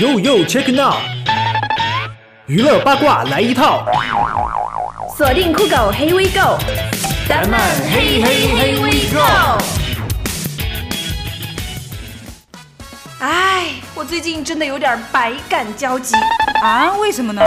[0.00, 0.94] Yo yo check it out，
[2.46, 3.84] 娱乐八卦来一套，
[5.16, 6.58] 锁定酷狗 Here we go，
[7.28, 9.58] 咱们嘿嘿嘿 we go。
[13.20, 16.16] 哎，我最近真的有点百感交集。
[16.62, 16.94] 啊？
[17.00, 17.42] 为什么呢？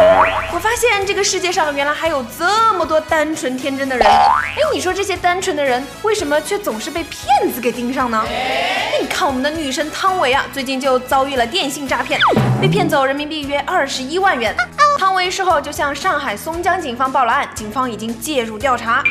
[0.54, 4.05] 我发现这个世界上原来还有这么多单纯天真的人。
[4.05, 4.36] 哎，
[4.73, 8.21] 你说这些单纯的人为什么却总是被骗子给盯上呢？
[8.27, 12.20] 哎，你看我们的女神汤唯啊，最近就遭遇了电信诈骗，
[12.59, 14.53] 被骗走人民币约二十一万元。
[14.98, 19.02] 汤唯事后就向上海松江警方报了案，警方已经介入调查。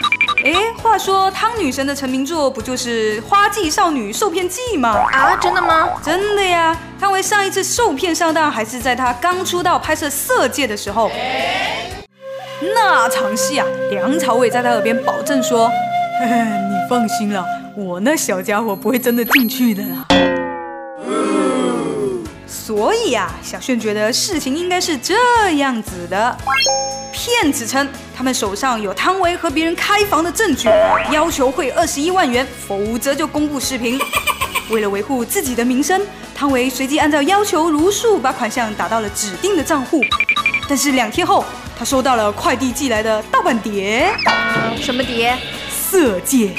[0.45, 4.91] 哎，话说汤女神的成名作不就是《花季少女受骗记》吗？
[5.11, 5.89] 啊，真的吗？
[6.05, 11.11] 真的呀，汤唯上一次受骗上当还是在她刚出道拍摄《色戒》的时候。
[12.75, 15.71] 那场戏啊，梁朝伟在她耳边保证说
[16.21, 17.43] ：“嘿嘿，你放心了，
[17.75, 20.05] 我那小家伙不会真的进去的啦。”
[22.47, 25.15] 所以啊，小炫觉得事情应该是这
[25.57, 26.37] 样子的：
[27.25, 30.69] 骗子称他们手上有汤唯和别人开房的证据，
[31.11, 33.99] 要求汇二十一万元，否则就公布视频。
[34.69, 35.99] 为了维护自己的名声，
[36.35, 40.03] 汤唯随即按照要求如数把款项打到了指定的账户。
[40.69, 41.43] 但是两天后，
[41.79, 44.15] 他收到了快递寄来的盗版碟
[44.79, 45.33] 什么碟？
[45.73, 46.55] 《色戒》，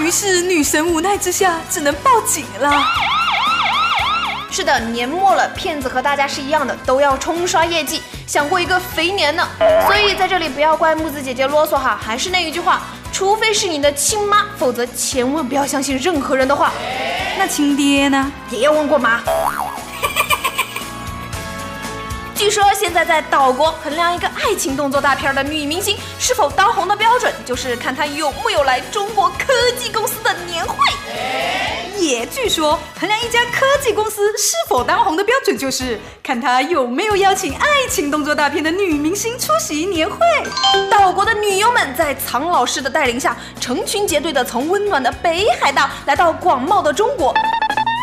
[0.02, 2.72] 于是女神无奈之下只能报警了。
[4.50, 9.46] 是的，年末了，骗子和大家是一样的，都要冲刷业绩，想过一个肥年呢。
[9.86, 16.72] 所以在这里不要怪木子姐姐啰嗦哈，还是那一句话，除非是你的亲妈，否则千万不要相信任何人的话。
[17.38, 18.32] 那亲爹呢？
[18.50, 19.20] 也要问过妈。
[22.46, 30.76] 据说现在在岛国衡量一个爱情动作大片的女明星是否当红的标准，就是看她有没有来中国科技公司的年会。
[31.98, 40.16] 也据说衡量一家科技公司是否当红的标准，就是看他有没有邀请爱情动作大片的女明星出席年会。
[40.88, 47.34] 岛国的女优们在苍老师的带领下，成群结队的从温暖的北海道来到广袤的中国。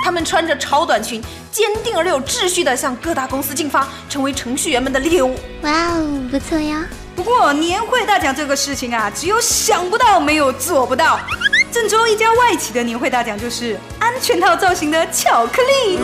[0.04, 5.34] 她们穿着超短裙，坚定而有秩序地向各大公司进发，成为程序员们的猎物。
[5.62, 6.84] 哇哦，不错呀！
[7.16, 11.22] 不过年会大奖这个事情啊，只有想不到，没有做不到。
[11.72, 15.98] 郑州一家外企的年会大奖就是安全套造型的巧克力。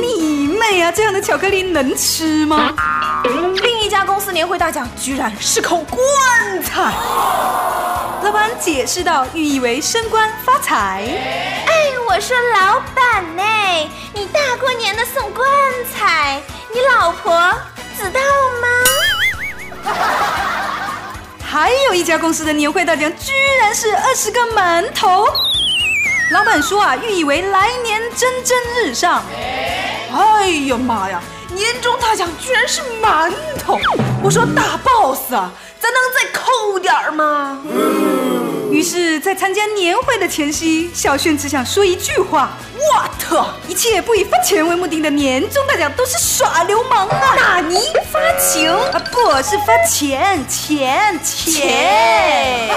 [0.00, 0.90] 你妹啊！
[0.90, 2.72] 这样的巧克力能吃吗？
[3.62, 6.94] 另一家公司年会大奖居然是口棺材。
[8.22, 11.55] 老板解释道，寓意为升官发财。
[12.16, 13.42] 我说老板呢，
[14.14, 15.46] 你大过年的送棺
[15.94, 16.40] 材，
[16.72, 17.30] 你老婆
[17.94, 18.18] 知道
[18.62, 19.92] 吗？
[21.44, 25.28] 还有一家公司的年会大奖居然是二十个馒头。
[26.30, 29.22] 老板说啊，寓意为来年蒸蒸日上。
[30.10, 31.20] 哎呀妈呀！
[31.50, 33.30] 年终大奖居然是馒
[33.62, 33.78] 头！
[34.22, 37.58] 我说大 boss 啊，咱能再抠点儿吗？
[38.70, 43.56] 于是，在参加年会的前夕，小炫只想说一句话：What！
[43.68, 47.34] 一切不以发钱为目的的年终大奖都是耍流氓啊！
[47.36, 47.78] 纳尼
[48.10, 49.02] 发情啊？
[49.12, 52.70] 不是发钱，钱钱。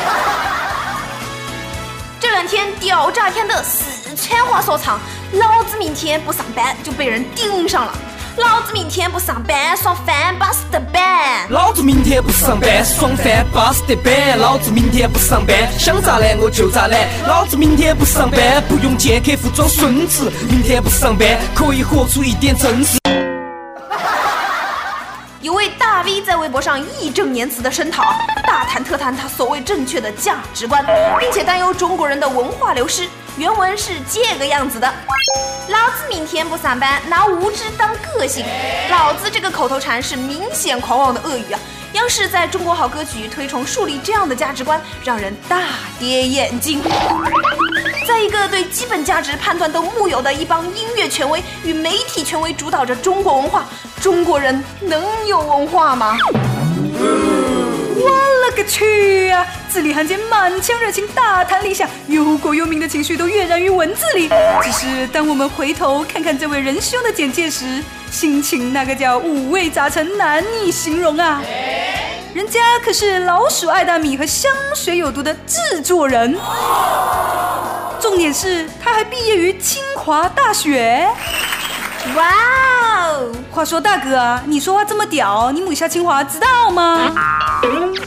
[2.20, 5.00] 这两天屌炸天的四川话说唱，
[5.34, 7.94] 老子明天不上班就被人盯上了。
[8.40, 11.46] 老子明天不上班，爽翻巴适的板。
[11.50, 14.40] 老子明天不上班，爽翻巴适的板。
[14.40, 17.06] 老子明天不上班，想咋懒我就咋懒。
[17.28, 20.32] 老子明天不上班，不用见客户装孙子。
[20.50, 22.98] 明天不上班，可以活出一点真实。
[25.42, 28.04] 有位大 V 在微博上义正言辞的声讨，
[28.48, 30.82] 大谈特谈他所谓正确的价值观，
[31.20, 33.06] 并且担忧中国人的文化流失。
[33.40, 34.94] 原文是这个样子的：
[35.70, 38.46] 老子明天不上班，拿无知当个性。
[38.92, 41.60] 老子这个口头禅是明显狂妄的恶语啊！
[41.94, 45.62] 央视在中国好歌曲推崇树立这样的价值观，让人大
[45.98, 46.84] 跌眼镜。
[48.06, 53.64] 在一个对基本价值判断都木有的一帮音乐权威与媒体权威主导着中国文化，
[54.02, 56.18] 中国人能有文化吗？
[58.02, 59.46] 我勒个去呀！
[59.70, 64.30] 字里行间满腔热情，大谈理想，忧国忧民的情绪都跃然于文字里。
[64.64, 71.42] 只是当我们回头看看这位仁兄的简介时，心情那个叫五味杂陈，难以形容啊！
[72.34, 76.38] 人家可是老鼠爱大米和香水有毒的制作人，
[78.00, 81.06] 重点是他还毕业于清华大学。
[82.16, 82.24] 哇！
[83.52, 87.14] 话说大哥你说话这么屌你母校清华知道吗？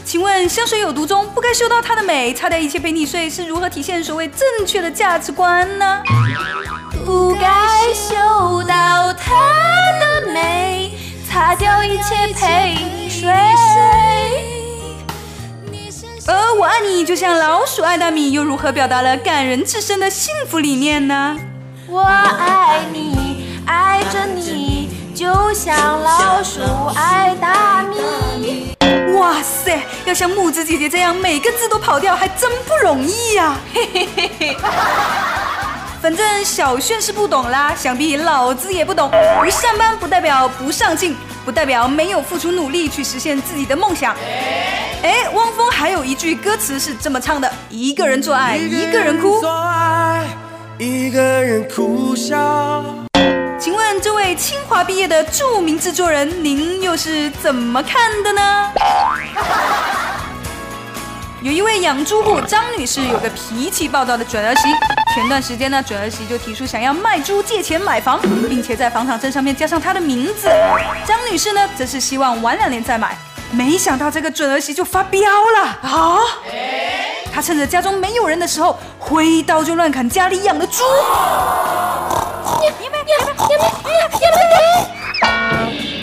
[0.03, 6.01] 请问香水有毒中不该嗅到她的美擦掉一切陪你睡是如何体现所谓正确的价值观呢？
[7.05, 7.47] 不该
[7.93, 8.15] 嗅
[8.63, 9.33] 到她
[9.99, 10.91] 的美
[11.29, 13.29] 擦掉一切陪你睡。
[16.25, 21.37] 而我爱你就像老鼠爱大米又如何表达了感人至深的幸福理念呢？
[21.85, 24.62] 我爱你爱着你
[25.13, 26.59] 就像老鼠
[26.95, 28.75] 爱大米。
[29.17, 33.55] 哇塞，要像木子姐姐这样每个字都跑调，还真不容易呀！
[33.73, 34.57] 嘿嘿嘿嘿。
[36.01, 39.09] 反正小炫是不懂啦，想必老子也不懂。
[39.39, 41.15] 不上班不代表不上进，
[41.45, 44.13] 不代表没有付出努力去实现自己的梦想。
[45.03, 49.41] 哎，汪峰还有一句歌词是这么唱的：一个人做爱，一个人哭。
[50.79, 53.02] 一个人哭笑。
[53.63, 58.69] 请问这位清华毕业的著名制作人，您又是怎么看的呢？
[61.41, 64.63] 有一位养猪户张女士有个脾气暴躁的准儿媳，
[65.15, 68.19] 前段时间呢，准儿媳就提出想要卖猪借钱买房，
[68.49, 70.49] 并且在房产证上面加上她的名字。
[71.07, 73.17] 张女士呢，则是希望晚两年再买，
[73.51, 76.19] 没想到这个准儿媳就发飙了啊！
[77.33, 80.83] 她趁着家中没有人的时候，挥刀就乱砍家里养的猪。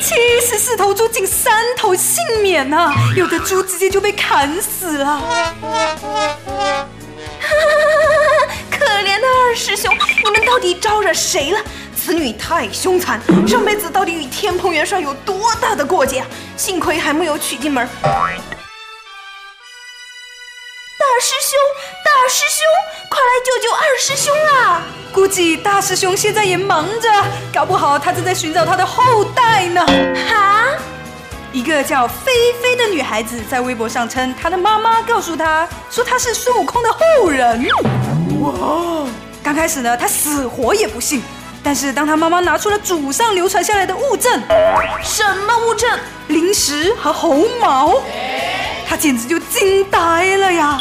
[0.02, 2.92] 七十四头猪，仅三头幸免啊！
[3.14, 5.22] 有的猪直接就被砍死了。
[8.70, 9.94] 可怜的二师兄，
[10.24, 11.60] 你们到底招惹谁了？
[11.96, 16.24] 此女太凶残，上辈子到底与天蓬元帅有多大的过节？
[16.56, 17.86] 幸亏还没有娶进门。
[18.02, 18.10] 大
[21.20, 21.58] 师兄，
[22.04, 22.64] 大师兄，
[23.10, 24.82] 快来救救二师兄啊！
[25.12, 27.08] 估计大师兄现在也忙着，
[27.52, 29.84] 搞不好他正在寻找他的后代呢。
[30.28, 30.66] 哈！
[31.50, 32.30] 一个叫菲
[32.62, 37.66] 菲的女孩子在微博上称，她的妈妈告诉她说她是孙悟空的后人。
[38.40, 39.08] 哇！
[39.42, 41.20] 刚开始呢，她死活也不信，
[41.64, 44.40] 但是当她妈妈拿出了祖上流传下来的物证，
[45.02, 45.90] 什么物证？
[46.28, 48.00] 灵石和猴毛，
[48.88, 50.78] 她简直就惊呆了呀！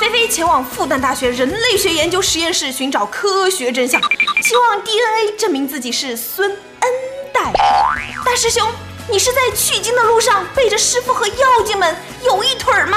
[0.00, 4.00] 菲菲前往复旦大学人类学研究实验室寻找科学真相，
[4.42, 6.90] 希望 DNA 证明自己是孙恩
[7.34, 7.52] 代。
[8.24, 8.66] 大师兄，
[9.10, 11.94] 你是在取经的路上背着师傅和妖精们
[12.24, 12.96] 有一腿吗？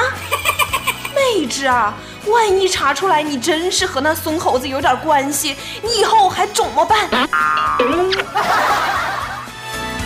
[1.14, 1.94] 妹纸啊，
[2.28, 7.10] 万一查出来你真是和那孙猴子有点关系，你以后还怎么办？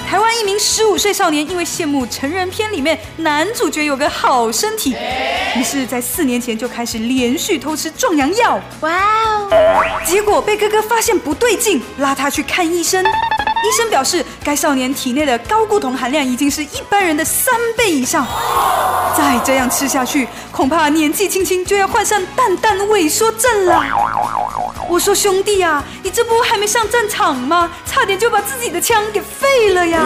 [0.08, 4.96] 台湾一名十五岁少年因为羡慕成人片里面男主角有个好身体，
[5.58, 8.58] 于是，在四年前就开始连续偷吃壮阳药。
[8.80, 8.90] 哇
[9.52, 9.84] 哦！
[10.06, 13.04] 结果被哥哥发现不对劲，拉他去看医生。
[13.04, 18.26] 医生表示，该少年体内的高固酮含量已经是一般人的三倍以上，
[19.18, 23.84] 再这样吃下去，恐怕年纪轻轻就要患上蛋蛋萎缩症了。
[24.90, 27.70] 我说兄弟呀，你这不还没上战场吗？
[27.86, 30.02] 差点就把自己的枪给废了呀！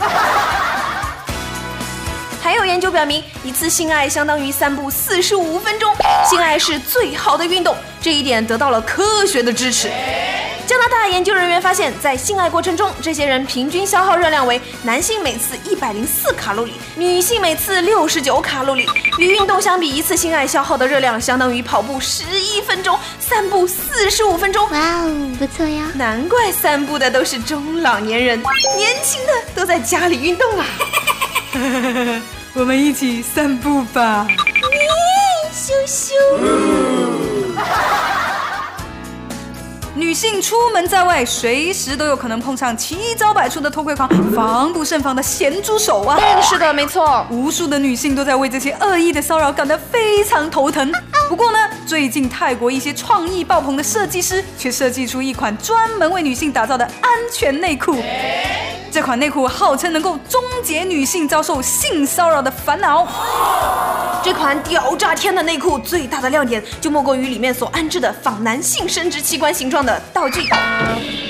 [2.42, 5.94] 还有研究表明，一次性爱相当于散步四十五分钟，
[6.28, 9.90] 性爱是最好的运动，这一点得到了科学的支持。
[10.66, 18.88] 加拿大研究人员发现，在性爱过程中，这些人平均消耗热量为男性每次一百零四卡路里，女性每次六十九卡路里。
[19.18, 24.68] 与运动相比，一次性爱消耗的热量相当于跑步十一分钟，散步四十五分钟。
[24.70, 25.90] 哇哦，不错呀！
[25.94, 28.42] 难怪散步的都是中老年人，
[28.76, 30.66] 年轻的都在家里运动啊。
[32.54, 34.26] 我们一起散步吧。
[34.28, 34.34] 咦，
[35.52, 36.14] 羞羞。
[40.14, 46.16] 女性出门在外，随时都有可能碰上奇招百出的偷窥狂，防不胜防的咸猪手啊！
[46.40, 50.92] 是的，没错，无数的女性都在为这些恶意的骚扰感到非常头疼。
[51.28, 58.00] 不过呢，最近泰国一些创意爆棚的设计师却设计出一款专门为女性打造的安全内裤。
[58.92, 63.04] 这款内裤号称能够终结女性遭受性骚扰的烦恼。
[64.24, 70.48] 这款屌炸天的内裤最大的亮点就莫过于里面所安置的仿男性生殖器官形状的道具。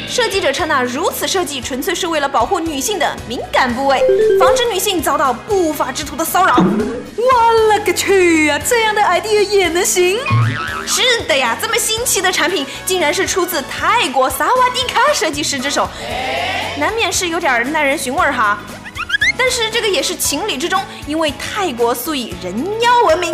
[0.08, 4.00] 设计者称啊，如此设计纯粹是为了保护女性的敏感部位，
[4.38, 6.54] 防止女性遭到不法之徒的骚扰。
[6.54, 8.60] 我勒个去啊！
[8.64, 10.16] 这样的 idea 也能行？
[10.86, 15.88] 是的呀，这么新奇的产品竟然是出自泰国萨瓦迪卡设计师之手。
[16.78, 18.60] 难免是有点耐人寻味哈，
[19.37, 23.33] 但是这个也是情理之中，因为泰国素以人妖闻名，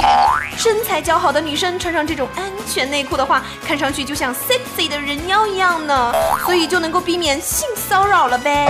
[0.57, 6.12] 身材姣好的女生穿上这种安全内裤的话，看上去就像 sexy 的人妖一样呢，
[6.45, 8.69] 所以就能够避免性骚扰了呗。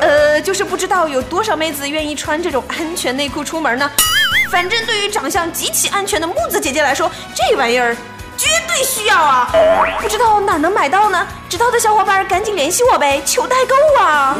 [0.00, 3.90] 呃，就是不知道有多少妹子愿意穿这种安全内裤出门呢？
[4.50, 7.96] 反正对于长相极其安全的木子姐姐来说，这玩意儿。
[8.34, 9.48] 绝对需要啊！
[10.00, 11.24] 不知道哪能买到呢？
[11.48, 14.36] 知道的小伙伴赶紧联系我呗，求代购啊！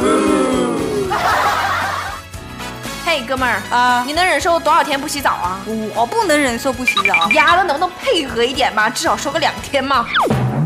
[3.05, 5.59] 嘿，哥们儿啊你能忍受多少天不洗澡啊？
[5.93, 7.29] 我不能忍受不洗澡。
[7.31, 8.89] 丫的，能不能配合一点嘛？
[8.89, 10.05] 至少说个两天嘛。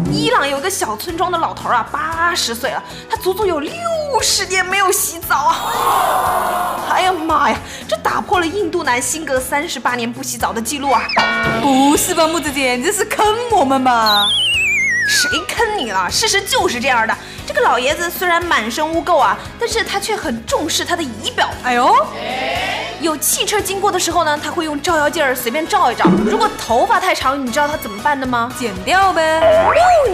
[0.09, 3.73] 伊朗有个小村庄的老头啊，八十岁了，他足足有六
[4.21, 6.79] 十年没有洗澡啊！
[6.89, 11.01] 哎呀妈呀，这打破了印度男辛格三十八年不洗澡的记录啊！
[11.61, 14.27] 不是吧，木子姐，你这是坑我们吧？
[15.07, 16.09] 谁坑你了？
[16.09, 17.15] 事实就是这样的。
[17.57, 21.49] 这个老爷子虽然满身污垢啊，但是他却很重视他的仪表。
[21.63, 21.91] 哎呦，
[23.01, 26.05] 有汽车经过的时候呢，他会用照妖镜儿随便照一照。
[26.23, 29.41] 如果头发太长，你知道他怎么办的吗剪掉呗。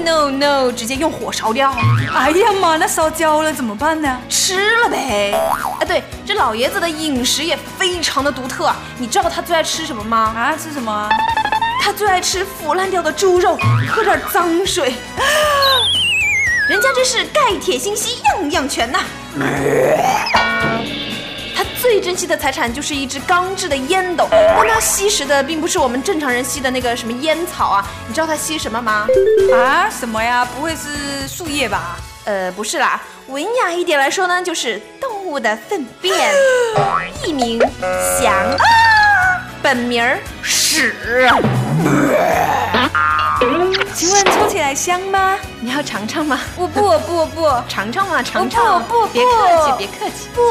[0.06, 1.76] ？No No No，直接用火烧掉，
[2.16, 4.18] 哎呀妈，那烧焦了怎么办呢？
[4.30, 5.38] 吃了呗。
[5.82, 8.78] 哎，对，这老爷子的饮食也非常的独特啊。
[8.98, 10.34] 你知道他最爱吃什么吗？
[10.34, 11.10] 啊，吃什么啊？
[11.82, 13.58] 他最爱吃腐烂掉的猪肉，
[13.92, 14.94] 喝点脏水。
[16.70, 19.00] 人家这是钙铁锌硒样样全呐、
[21.54, 29.06] 他最珍惜的财产就是一只钢制的烟斗，但他吸食的并不是我们正常人吸的那个什么烟草啊，你知道他吸什么吗？
[29.54, 30.46] 啊，什么呀？
[30.46, 31.98] 不会是树叶吧？
[32.24, 36.32] 呃，不是啦，文雅一点来说呢，就是动物的粪便，
[37.26, 37.60] 艺名
[38.22, 38.34] 翔，
[39.62, 40.96] 本名儿屎。
[43.96, 45.38] 请问抽起来香吗？
[45.60, 46.40] 你要尝尝吗？
[46.58, 50.30] 我不，我不，我不，尝尝嘛，尝尝，不不别客气，别客气。
[50.34, 50.42] 不。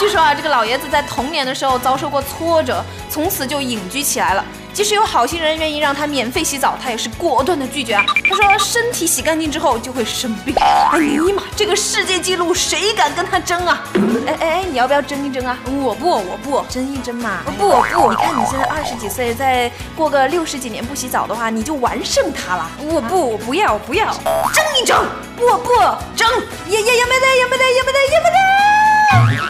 [0.00, 4.42] 据说啊，这个老爷子在童年的时候遭受过挫折，从此就隐居起来了。
[4.72, 8.02] 即使有好心人愿意让他免费洗澡，他也是果断的拒绝啊。
[8.30, 10.54] 他说身体洗干净之后就会生病。
[10.58, 13.84] 哎尼玛，这个世界纪录谁敢跟他争啊？
[14.26, 15.58] 哎哎哎，你要不要争一争啊？
[15.66, 17.40] 我不，我不，争一争嘛！
[17.58, 22.70] 不我不你看你现在二十几岁，再过个六十几年不洗澡的话，你就完胜他了。
[22.78, 24.06] 我不，我不要，我不要。
[24.54, 25.04] 争一争，
[25.36, 25.74] 不不，
[26.16, 26.26] 争！
[26.66, 29.49] 也也也没得，也没得，也没得，也没得。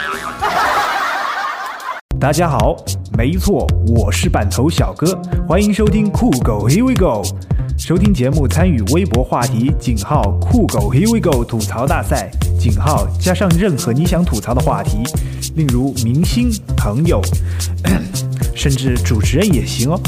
[2.19, 2.75] 大家好，
[3.17, 7.23] 没错，我是板头小哥，欢迎收听酷狗 Here We Go。
[7.77, 12.29] 收听节目参与微博话题井号酷狗 Here We Go 吐槽大赛
[12.59, 15.03] 井号加上任何你想吐槽的话题，
[15.55, 17.19] 例如明星、朋友，
[18.53, 19.99] 甚至主持人也行哦。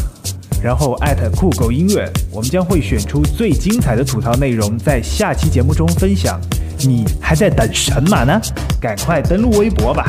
[0.62, 6.40] 然后艾特酷狗音乐，我们将会选出最精彩的吐槽内容，在下期节目中分享。
[6.80, 8.42] 你还在等什么呢？
[8.82, 10.06] 赶快登录微博吧！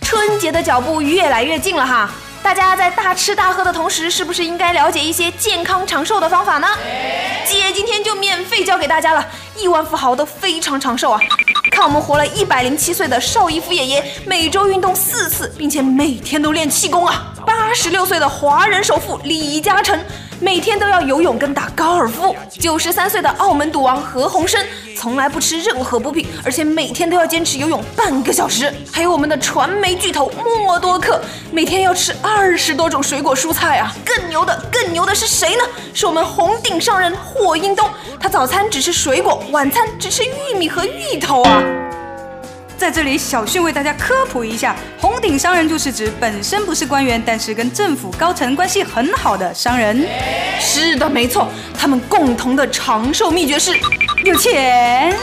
[0.00, 2.10] 春节的脚步越来越近了哈，
[2.42, 6.68] 大家在大吃大喝的同时，是不是应该了解一些健康长寿的方法呢？
[7.46, 9.26] 姐今天就免费教给大家了，
[9.58, 11.20] 亿万富豪都非常长寿啊！
[11.70, 17.32] 看我们活了一百零七岁的邵逸夫爷爷，每周运动四次，并且每天都练气功啊！
[17.44, 19.98] 八十六岁的华人首富李嘉诚，
[20.44, 22.36] 每天都要游泳跟打高尔夫。
[22.50, 24.58] 九十三岁的澳门赌王何鸿燊，
[24.94, 28.70] 从来不吃任何补品，而且每天都要坚持游泳半个小时。
[28.92, 31.18] 还有我们的传媒巨头默多克，
[31.50, 33.90] 每天要吃二十多种水果蔬菜啊！
[34.04, 35.64] 更牛的，更牛的是谁呢？
[35.94, 37.88] 是我们红顶商人霍英东，
[38.20, 41.62] 他早餐只吃水果，晚餐只吃玉米和芋头啊！
[42.76, 50.06] 在这里，小迅为大家科普一下，红顶商人就是指本身不是官员，但是跟政府高层关系很好的商人。
[50.60, 53.72] 是的，没错，他们共同的长寿秘诀是
[54.24, 55.14] 有钱。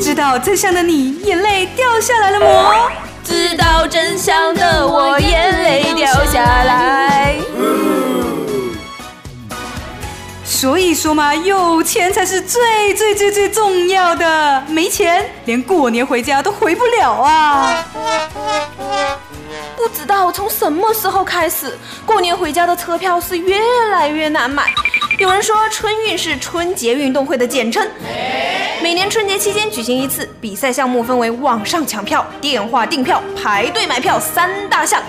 [0.00, 2.90] 知道真相的你，眼泪掉下来了么？
[3.24, 7.36] 知道真相的我眼泪掉下来。
[10.62, 17.84] 所以说嘛，有钱才是最最最最重要的，没钱连过年回家都回不了啊！
[19.76, 21.76] 不知道从什么时候开始，
[22.06, 23.58] 过年回家的车票是越
[23.90, 24.72] 来越难买。
[25.22, 27.86] 有人说春运是春节运动会的简称，
[28.82, 35.00] 每年春节期间举行一次，比赛项目分为网上抢票、电话订票、排队买票三大项。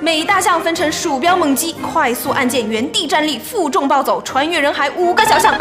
[0.00, 5.54] 每大项分成鼠标猛击、快速按键、原地站立、负重暴走、穿越人海五个小项，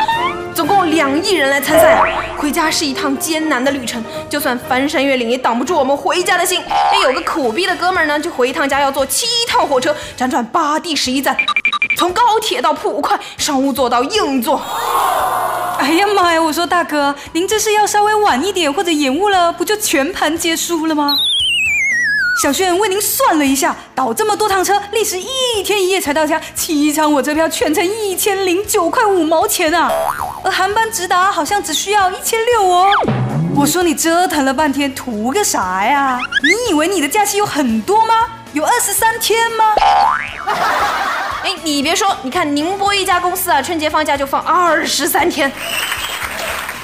[0.56, 2.02] 总共两亿人来参赛。
[2.38, 6.62] 回家是一趟艰难的旅程，就算翻山越岭也挡不住我们回家的心。
[6.70, 11.36] 哎，有个苦逼的哥们儿呢，就回一趟家要坐七趟火车，辗转八地十一站，
[12.04, 14.62] 从高铁到普快，商务座到硬座。
[15.80, 16.42] 哎呀妈呀！
[16.42, 21.18] 我说大哥，您这是要稍微晚一点或者延误了，不就全盘皆输了吗？
[22.42, 29.90] 小炫为您算了一下，倒这么多趟车，历时一天一夜才到家，七张火车票全程一千零九块五毛钱啊！
[30.44, 32.92] 而航班直达好像只需要一千六哦。
[33.56, 36.20] 我说你折腾了半天，图个啥呀？
[36.44, 38.26] 你以为你的假期有很多吗？
[38.52, 39.64] 有二十三天吗？
[41.44, 45.52] 哎，你别说，你看宁波一家公司啊，春节放假就放二十三天。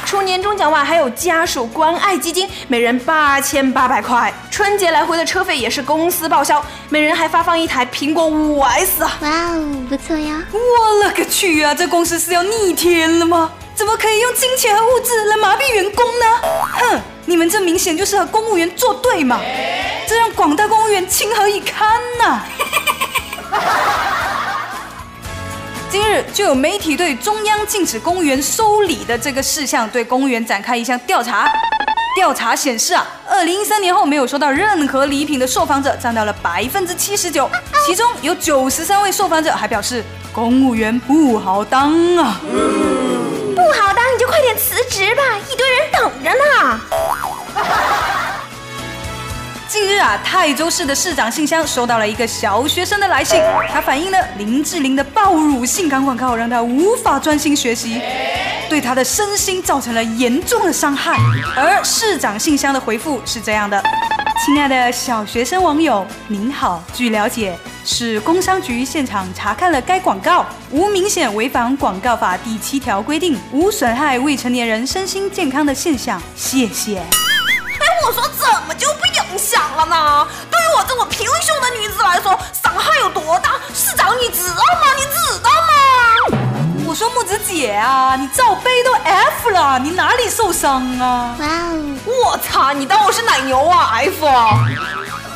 [0.06, 4.34] 除年终奖外，还有家属关爱基金，每人八千八百块。
[4.52, 9.18] 春节来回的车费也是公司报销，每人还发放一台苹果五 S 啊！
[9.22, 10.44] 哇哦，不错呀！
[10.52, 11.74] 我勒个去啊！
[11.74, 13.52] 这公司是要逆天了吗？
[13.76, 16.26] 怎么可以用金钱和物质来麻痹员工呢？
[16.74, 19.40] 哼，你们这明显就是和公务员作对嘛！
[20.06, 22.44] 这让广大公务员情何以堪呐！
[25.92, 31.50] 今日就有媒体对中央禁止公务员收礼的这个事项，对公务员展开一项调查。
[32.16, 37.50] 调查显示啊，二零一三年后没有收到任何礼品的受访者占到了百分之七十九，
[37.88, 42.40] 其中有九十三位受访者还表示公务员不好当啊。
[50.18, 58.02] 泰州市的市长信箱收到了一个小学生的来信，他反映了林志玲的暴乳性感广告让他无法专心学习，
[58.70, 61.18] 对他的身心造成了严重的伤害。
[61.56, 63.82] 而市长信箱的回复是这样的：
[64.46, 76.98] 亲爱的小学生网友，您好，据了解，市工商局现场查看了该广告，无明显违反广告法第七条规定，无损害未成年人身心健康的现象，谢谢。
[76.98, 79.09] 哎，我说怎么就不
[79.40, 80.28] 响了呢？
[80.52, 83.54] 对于我这么平胸的女子来说，伤害有多大？
[83.74, 84.94] 市长你知道吗？
[84.98, 85.74] 你知道吗？
[86.86, 91.36] 我说木子姐啊，你罩杯都 F 了，你哪里受伤啊？
[91.40, 94.66] 哇哦，我擦，你当我是奶牛啊？F 啊！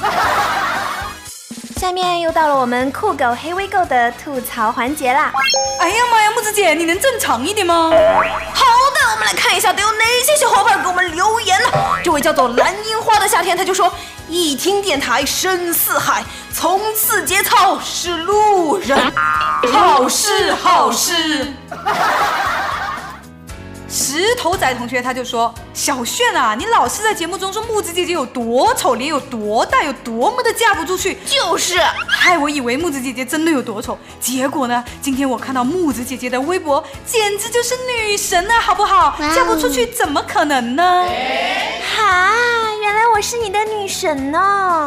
[1.79, 5.33] 下面又到了我们酷狗黑微购的吐槽环节啦。
[5.79, 7.91] 哎呀妈呀，木子姐，你能正常一点吗？
[7.91, 11.67] 好的，我们来看一下都有哪些小伙伴给我们留言呢？
[12.03, 13.93] 这位叫做蓝樱花的夏天，他就说：
[14.27, 19.13] 一听电台深似海，从此节操是路人，
[19.71, 21.45] 好事好事。
[23.93, 31.79] 石头仔同学他就说：“小炫啊，你老是在节目中说木子姐姐有多丑，脸有多大，有多么的嫁不出去，就是，
[32.09, 33.95] 害我以为木子姐姐真的有多丑。
[34.19, 39.15] 结果呢，今天我看到木子姐姐的微博，简直就是女神啊，好不好？
[39.35, 40.83] 嫁不出去怎么可能呢？
[41.95, 42.33] 哈，
[42.81, 44.83] 原来我是你的女神呢！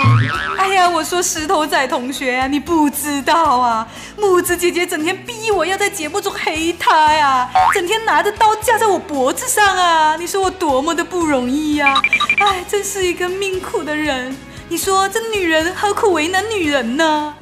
[0.59, 12.01] 哎呀，我说石头仔同学啊，你不知道啊，木子姐姐整天逼我要在节目中黑她呀，整天拿着刀架在我脖子上啊，你说我多么的不容易呀、
[12.39, 14.37] 哎，真是一个命苦的人。
[14.69, 17.35] 你说这女人何苦为难女人呢？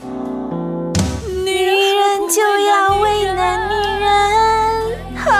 [1.44, 5.30] 女女人就要为难女人，好。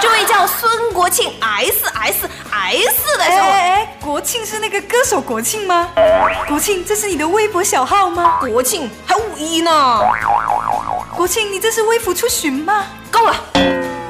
[0.00, 5.88] 这位叫孙国庆 S S S 的哎哎哎，国庆是那个歌手国庆吗？
[6.48, 8.38] 国庆，这是你的微博小号吗？
[8.40, 10.00] 国庆还五一呢，
[11.14, 12.84] 国庆，你这是微服出巡吗？
[13.10, 13.36] 够了。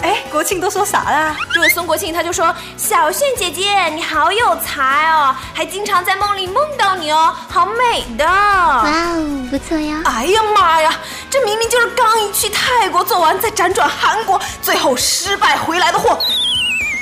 [0.02, 1.36] 哎，国庆都说啥了？
[1.52, 10.02] 这位孙国庆他就说：“小炫姐姐，你好有才哦，还经常在梦里梦到你哦，好美的。”哇哦，不错呀！
[10.04, 10.94] 哎呀妈呀，
[11.28, 16.18] 这明明就是刚一去泰国做完，再辗转韩国，最后失败回来的货。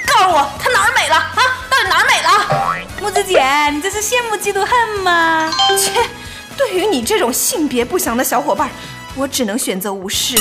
[0.07, 1.43] 告诉我他哪儿美了啊？
[1.85, 2.87] 到哪儿美了？
[3.01, 5.53] 木子姐，你这是羡慕嫉妒恨吗？
[5.79, 5.93] 切，
[6.57, 8.71] 对于你这种性别不详的小伙伴，
[9.17, 10.35] 我只能选择无视。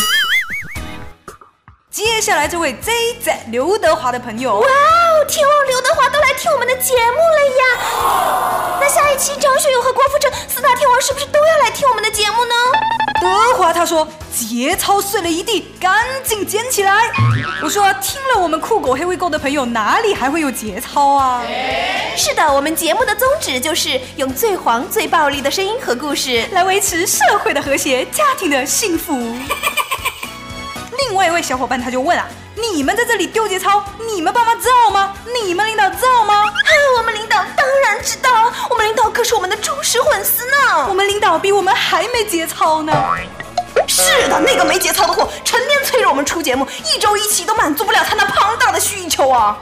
[1.92, 2.92] 接下来这位 Z
[3.24, 8.80] 仔刘德华的朋友，哇哦，天王刘德华都来听我们的节目了呀！
[8.82, 12.56] 那下一期张学友和郭富城四大天王是不是都要来听我们的节目呢？
[13.24, 14.06] 德华他说
[14.36, 17.10] 节操碎了一地，赶紧捡起来。
[17.62, 21.42] 我说听了我们酷狗黑微购的朋友，哪里还会有节操啊？
[22.18, 29.14] 是的，我们节目的宗旨就是用最黄、最暴力的声音和故事来维持社会的和谐，家庭的幸福。
[31.08, 32.28] 另外一位小伙伴他就问啊，
[32.72, 35.14] 你们在这里丢节操，你们爸妈知道吗？
[35.44, 36.46] 你们领导知道吗？
[36.46, 36.52] 啊，
[36.98, 40.88] 我们领导当然知道，我们领导可是我们的忠实粉丝呢。
[40.88, 42.94] 我们领导比我们还没节操呢。
[43.88, 49.58] 是的，那个没节操的货，成天催着我们出节目，一周一期都满足不了他那庞大的需求啊！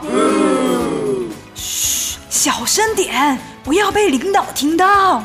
[1.54, 5.22] 嘘小声点，不要被领导听到。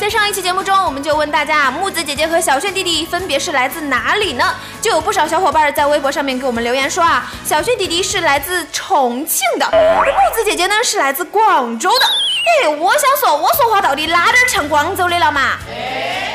[0.00, 4.54] 在上一期节目中，我们就问大家，木子姐姐和小炫弟弟分别是来自哪里呢？
[4.80, 12.06] 就有不少小伙伴在微博上面给我们留言说啊，小炫弟弟是来自重庆的，木子姐姐呢是来自广州的。
[12.64, 15.58] 哎，我想说，我说话到底哪点儿像广州的了嘛？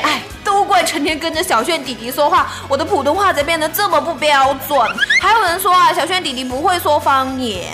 [0.04, 4.78] 哎，都怪成天跟着小炫弟弟说话，我的普通话才变得这么不标准。
[5.20, 7.72] 还有人说啊，小炫弟弟不会说方言。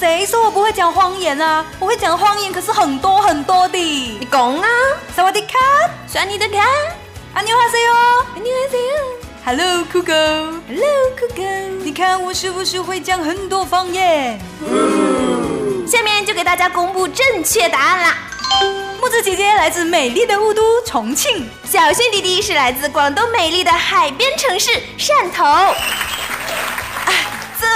[0.00, 1.62] 谁说我不会讲方言啊？
[1.78, 3.76] 我会讲方言，可是很多很多的。
[3.78, 4.66] 你讲啊，
[5.14, 5.58] 萨瓦迪卡，
[6.08, 6.58] 算你的卡，
[7.34, 8.24] 阿牛哈塞哟。
[8.36, 8.96] 你来谁啊
[9.44, 10.14] ？Hello，酷狗。
[10.14, 11.42] Hello，酷狗。
[11.84, 14.40] 你看我是不是会讲很多方言？
[15.86, 18.16] 下面就给大家公布正确答案啦。
[19.02, 25.44] 木子姐姐来自美丽的雾都重庆，小轩弟弟是来自广东美丽的海边城市汕头。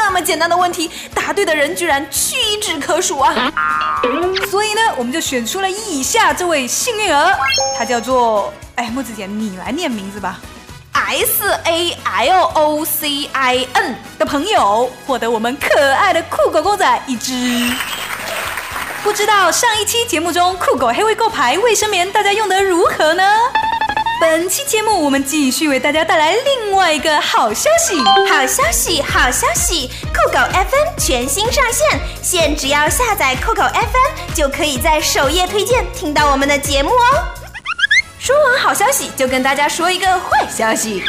[0.05, 3.51] 那，么简单的问题，答对的人居然屈指可数啊！
[4.51, 7.35] 所以呢，我们就选出了以下这位幸运儿，
[7.79, 8.53] 他叫做……
[8.75, 10.39] 哎，木子姐，你来念名字吧。
[10.93, 17.33] S A L O C I N 的朋友获得我们可爱的酷狗公仔一只。
[19.03, 23.23] 不知道上一期节目中酷狗黑尾狗牌卫生棉大家用得如何呢？
[24.21, 27.99] 本期节目我们继续为大家带来另外一个好消息。
[28.31, 29.91] 好消息，好消息！
[30.13, 37.25] 酷狗 FM 全新上线，现只要下载酷狗 FM 就可以在首页推荐听到我们的节目哦。
[38.19, 41.03] 说完好消息，就跟大家说一个坏消息。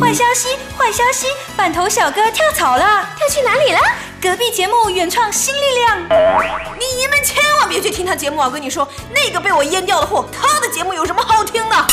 [0.00, 1.26] 坏消息，坏消息！
[1.56, 3.80] 板头小哥跳槽了，跳去哪里了？
[4.22, 6.00] 隔壁节目原创新力量。
[6.00, 8.46] 你们千万别去听他节目啊！
[8.46, 11.86] 我跟你说，那个被我阉掉的货，他的节目有什么好听的？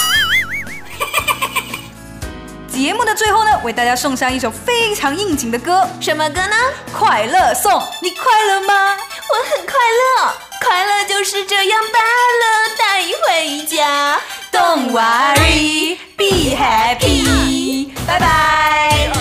[2.73, 6.55] 节目的最后呢，为大家送上一首非常应景的歌，什么歌呢？
[6.91, 8.97] 快乐颂，你快乐吗？
[9.29, 11.99] 我很快乐，快乐就是这样把
[12.41, 14.19] 乐带回家。
[14.51, 17.91] Don't worry, be happy。
[18.07, 19.11] 拜拜。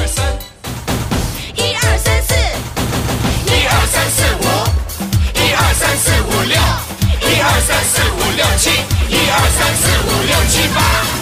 [1.55, 2.35] 一二三四，
[3.45, 4.47] 一二三四五，
[5.39, 6.59] 一二三四五六，
[7.21, 8.71] 一二三四五六七，
[9.11, 11.22] 一二三四五六七八。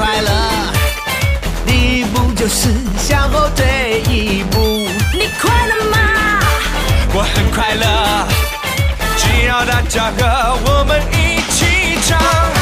[0.00, 0.30] 快乐，
[1.66, 4.58] 第一步就是向后退一步。
[5.12, 5.98] 你快乐吗？
[7.12, 8.26] 我很快乐，
[9.18, 12.59] 只要大家和我们一起唱。